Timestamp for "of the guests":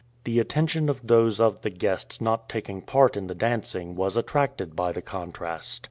1.39-2.19